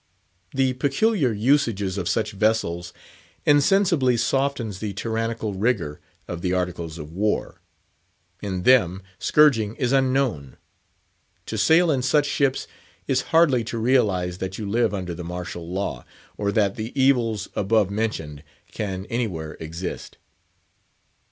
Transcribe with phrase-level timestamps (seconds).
[0.51, 2.91] The peculiar usages of such vessels
[3.45, 7.61] insensibly softens the tyrannical rigour of the Articles of War;
[8.41, 10.57] in them, scourging is unknown.
[11.45, 12.65] To sail in such ships
[13.05, 16.03] is hardly to realise that you live under the martial law,
[16.35, 20.17] or that the evils above mentioned can anywhere exist.